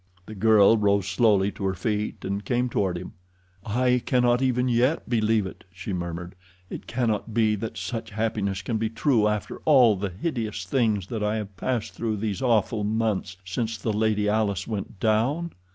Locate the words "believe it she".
5.07-5.93